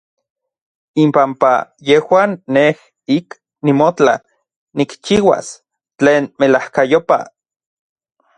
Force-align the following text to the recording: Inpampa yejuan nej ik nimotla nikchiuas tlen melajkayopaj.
Inpampa 1.03 1.51
yejuan 1.87 2.31
nej 2.55 2.75
ik 3.17 3.27
nimotla 3.65 4.13
nikchiuas 4.77 5.47
tlen 5.97 6.23
melajkayopaj. 6.39 7.25